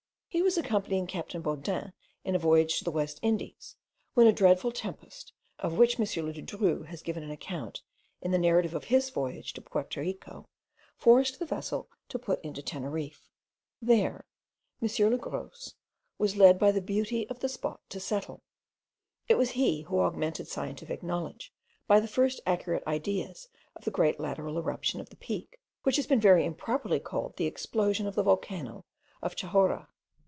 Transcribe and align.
He 0.33 0.41
was 0.41 0.57
accompanying 0.57 1.07
captain 1.07 1.41
Baudin 1.41 1.91
in 2.23 2.35
a 2.35 2.39
voyage 2.39 2.77
to 2.77 2.85
the 2.85 2.91
West 2.91 3.19
Indies, 3.21 3.75
when 4.13 4.27
a 4.27 4.31
dreadful 4.31 4.71
tempest, 4.71 5.33
of 5.59 5.77
which 5.77 5.99
M. 5.99 6.25
Le 6.25 6.31
Dru 6.31 6.83
has 6.83 7.01
given 7.01 7.21
an 7.21 7.31
account 7.31 7.81
in 8.21 8.31
the 8.31 8.37
narrative 8.37 8.73
of 8.73 8.85
his 8.85 9.09
voyage 9.09 9.51
to 9.51 9.61
Porto 9.61 9.99
Rico, 9.99 10.47
forced 10.95 11.37
the 11.37 11.45
vessel 11.45 11.89
to 12.07 12.17
put 12.17 12.41
into 12.45 12.61
Teneriffe. 12.61 13.27
There 13.81 14.23
M. 14.81 14.89
Le 15.11 15.17
Gros 15.17 15.75
was 16.17 16.37
led 16.37 16.57
by 16.57 16.71
the 16.71 16.79
beauty 16.81 17.27
of 17.29 17.39
the 17.39 17.49
spot 17.49 17.81
to 17.89 17.99
settle. 17.99 18.41
It 19.27 19.35
was 19.37 19.51
he 19.51 19.81
who 19.81 19.99
augmented 19.99 20.47
scientific 20.47 21.03
knowledge 21.03 21.51
by 21.87 21.99
the 21.99 22.07
first 22.07 22.39
accurate 22.45 22.87
ideas 22.87 23.49
of 23.75 23.83
the 23.83 23.91
great 23.91 24.17
lateral 24.17 24.57
eruption 24.57 25.01
of 25.01 25.09
the 25.09 25.17
Peak, 25.17 25.59
which 25.83 25.97
has 25.97 26.07
been 26.07 26.21
very 26.21 26.45
improperly 26.45 27.01
called 27.01 27.35
the 27.35 27.47
explosion 27.47 28.07
of 28.07 28.15
the 28.15 28.23
volcano 28.23 28.85
of 29.21 29.35
Chahorra. 29.35 29.89